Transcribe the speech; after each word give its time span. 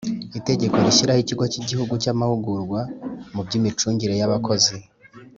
Itegeko 0.39 0.75
rishyiraho 0.85 1.19
ikigo 1.21 1.43
cy 1.51 1.59
igihugu 1.61 1.93
cy 2.03 2.09
amahugurwa 2.13 2.79
mu 3.33 3.41
by 3.47 3.53
imicungire 3.59 4.13
y 4.17 4.25
abakozi 4.27 4.75